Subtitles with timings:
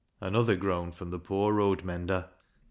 [0.19, 2.31] (Another groan from the poor road mender.)